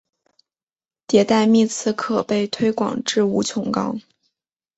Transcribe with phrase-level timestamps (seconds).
[1.07, 3.99] 迭代幂次可被推广至无穷高。